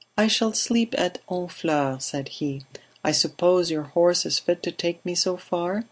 "I 0.17 0.25
shall 0.25 0.51
sleep 0.51 0.95
at 0.97 1.19
Honfleur," 1.29 1.99
said 2.01 2.29
he, 2.29 2.63
"I 3.03 3.11
suppose 3.11 3.69
your 3.69 3.83
horse 3.83 4.25
is 4.25 4.39
fit 4.39 4.63
to 4.63 4.71
take 4.71 5.05
me 5.05 5.13
so 5.13 5.37
far? 5.37 5.79